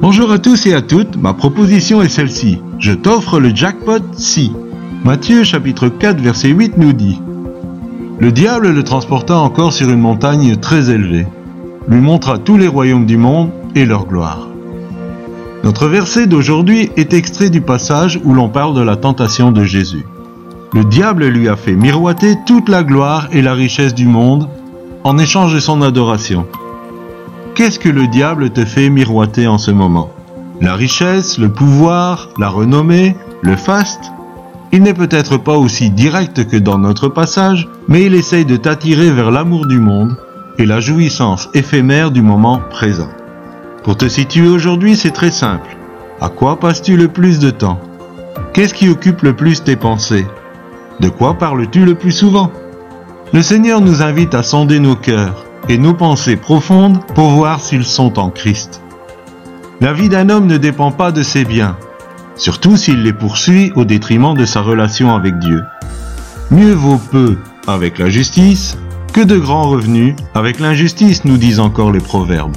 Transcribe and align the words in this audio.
Bonjour 0.00 0.32
à 0.32 0.38
tous 0.38 0.66
et 0.66 0.74
à 0.74 0.82
toutes, 0.82 1.16
ma 1.16 1.34
proposition 1.34 2.02
est 2.02 2.08
celle-ci. 2.08 2.60
Je 2.78 2.92
t'offre 2.92 3.40
le 3.40 3.54
jackpot 3.54 4.02
si. 4.12 4.52
Matthieu 5.04 5.44
chapitre 5.44 5.88
4 5.88 6.20
verset 6.20 6.48
8 6.48 6.78
nous 6.78 6.92
dit 6.92 7.20
Le 8.18 8.32
diable 8.32 8.70
le 8.70 8.82
transporta 8.82 9.38
encore 9.38 9.72
sur 9.72 9.88
une 9.88 10.00
montagne 10.00 10.56
très 10.56 10.90
élevée, 10.90 11.26
lui 11.88 12.00
montra 12.00 12.38
tous 12.38 12.56
les 12.56 12.68
royaumes 12.68 13.06
du 13.06 13.16
monde 13.16 13.50
et 13.74 13.86
leur 13.86 14.06
gloire. 14.06 14.48
Notre 15.64 15.88
verset 15.88 16.26
d'aujourd'hui 16.26 16.90
est 16.96 17.12
extrait 17.12 17.50
du 17.50 17.60
passage 17.60 18.20
où 18.24 18.32
l'on 18.32 18.48
parle 18.48 18.74
de 18.74 18.82
la 18.82 18.96
tentation 18.96 19.52
de 19.52 19.64
Jésus. 19.64 20.06
Le 20.72 20.84
diable 20.84 21.26
lui 21.26 21.48
a 21.48 21.56
fait 21.56 21.74
miroiter 21.74 22.36
toute 22.46 22.68
la 22.68 22.82
gloire 22.82 23.28
et 23.32 23.42
la 23.42 23.54
richesse 23.54 23.94
du 23.94 24.06
monde 24.06 24.48
en 25.04 25.18
échange 25.18 25.54
de 25.54 25.60
son 25.60 25.82
adoration. 25.82 26.46
Qu'est-ce 27.54 27.78
que 27.78 27.88
le 27.88 28.06
diable 28.06 28.50
te 28.50 28.64
fait 28.64 28.90
miroiter 28.90 29.46
en 29.46 29.58
ce 29.58 29.70
moment? 29.70 30.10
La 30.60 30.74
richesse, 30.74 31.38
le 31.38 31.48
pouvoir, 31.48 32.30
la 32.38 32.48
renommée, 32.48 33.16
le 33.42 33.56
faste? 33.56 34.12
Il 34.70 34.82
n'est 34.82 34.94
peut-être 34.94 35.38
pas 35.38 35.56
aussi 35.56 35.90
direct 35.90 36.46
que 36.46 36.56
dans 36.56 36.78
notre 36.78 37.08
passage, 37.08 37.68
mais 37.88 38.04
il 38.04 38.14
essaye 38.14 38.44
de 38.44 38.56
t'attirer 38.56 39.10
vers 39.10 39.30
l'amour 39.30 39.66
du 39.66 39.78
monde 39.78 40.16
et 40.58 40.66
la 40.66 40.80
jouissance 40.80 41.48
éphémère 41.54 42.10
du 42.10 42.20
moment 42.20 42.60
présent. 42.70 43.08
Pour 43.84 43.96
te 43.96 44.08
situer 44.08 44.48
aujourd'hui, 44.48 44.96
c'est 44.96 45.12
très 45.12 45.30
simple. 45.30 45.76
À 46.20 46.28
quoi 46.28 46.58
passes-tu 46.58 46.96
le 46.96 47.08
plus 47.08 47.38
de 47.38 47.50
temps? 47.50 47.78
Qu'est-ce 48.52 48.74
qui 48.74 48.88
occupe 48.88 49.22
le 49.22 49.34
plus 49.34 49.62
tes 49.62 49.76
pensées? 49.76 50.26
De 51.00 51.08
quoi 51.08 51.34
parles-tu 51.34 51.84
le 51.84 51.94
plus 51.94 52.12
souvent? 52.12 52.50
Le 53.32 53.42
Seigneur 53.42 53.80
nous 53.80 54.02
invite 54.02 54.34
à 54.34 54.42
sonder 54.42 54.80
nos 54.80 54.96
cœurs 54.96 55.44
et 55.68 55.76
nos 55.76 55.92
pensées 55.92 56.36
profondes 56.36 57.00
pour 57.14 57.30
voir 57.30 57.60
s'ils 57.60 57.84
sont 57.84 58.18
en 58.18 58.30
Christ. 58.30 58.80
La 59.80 59.92
vie 59.92 60.08
d'un 60.08 60.30
homme 60.30 60.46
ne 60.46 60.56
dépend 60.56 60.92
pas 60.92 61.12
de 61.12 61.22
ses 61.22 61.44
biens, 61.44 61.76
surtout 62.36 62.76
s'il 62.76 63.02
les 63.02 63.12
poursuit 63.12 63.72
au 63.76 63.84
détriment 63.84 64.34
de 64.34 64.46
sa 64.46 64.62
relation 64.62 65.14
avec 65.14 65.38
Dieu. 65.38 65.62
Mieux 66.50 66.72
vaut 66.72 67.00
peu 67.10 67.36
avec 67.66 67.98
la 67.98 68.08
justice 68.08 68.78
que 69.12 69.20
de 69.20 69.36
grands 69.36 69.68
revenus 69.68 70.14
avec 70.34 70.58
l'injustice, 70.58 71.24
nous 71.24 71.36
disent 71.36 71.60
encore 71.60 71.92
les 71.92 72.00
proverbes. 72.00 72.56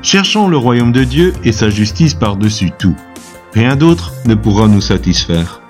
Cherchons 0.00 0.48
le 0.48 0.56
royaume 0.56 0.92
de 0.92 1.04
Dieu 1.04 1.32
et 1.44 1.52
sa 1.52 1.70
justice 1.70 2.14
par-dessus 2.14 2.70
tout. 2.70 2.96
Rien 3.52 3.76
d'autre 3.76 4.12
ne 4.24 4.34
pourra 4.34 4.68
nous 4.68 4.80
satisfaire. 4.80 5.60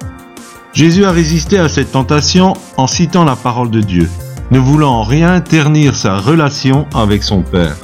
Jésus 0.73 1.05
a 1.05 1.12
résisté 1.12 1.58
à 1.58 1.69
cette 1.69 1.92
tentation 1.92 2.55
en 2.77 2.86
citant 2.86 3.25
la 3.25 3.36
parole 3.36 3.70
de 3.70 3.80
Dieu, 3.80 4.08
ne 4.51 4.59
voulant 4.59 4.93
en 4.93 5.03
rien 5.03 5.41
ternir 5.41 5.95
sa 5.95 6.17
relation 6.17 6.87
avec 6.95 7.23
son 7.23 7.43
Père. 7.43 7.77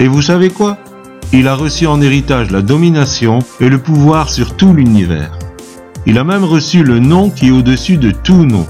Et 0.00 0.08
vous 0.08 0.22
savez 0.22 0.50
quoi? 0.50 0.78
Il 1.32 1.48
a 1.48 1.54
reçu 1.54 1.86
en 1.86 2.00
héritage 2.00 2.50
la 2.50 2.62
domination 2.62 3.40
et 3.60 3.68
le 3.68 3.78
pouvoir 3.78 4.30
sur 4.30 4.56
tout 4.56 4.72
l'univers. 4.72 5.38
Il 6.06 6.18
a 6.18 6.24
même 6.24 6.44
reçu 6.44 6.82
le 6.82 6.98
nom 6.98 7.30
qui 7.30 7.48
est 7.48 7.50
au-dessus 7.50 7.98
de 7.98 8.10
tout 8.10 8.44
nom. 8.44 8.66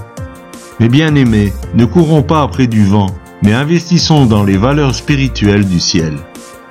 Mes 0.79 0.89
bien-aimés, 0.89 1.53
ne 1.75 1.85
courons 1.85 2.23
pas 2.23 2.41
après 2.41 2.67
du 2.67 2.85
vent, 2.85 3.15
mais 3.43 3.53
investissons 3.53 4.25
dans 4.25 4.43
les 4.43 4.57
valeurs 4.57 4.95
spirituelles 4.95 5.65
du 5.65 5.79
ciel. 5.79 6.17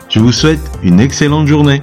Je 0.09 0.21
vous 0.21 0.33
souhaite 0.33 0.61
une 0.83 1.01
excellente 1.01 1.47
journée. 1.47 1.81